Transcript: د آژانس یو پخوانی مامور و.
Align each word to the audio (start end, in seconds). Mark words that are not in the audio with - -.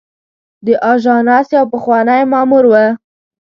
د 0.65 0.67
آژانس 0.91 1.47
یو 1.57 1.65
پخوانی 1.73 2.21
مامور 2.31 2.63
و. 2.67 2.73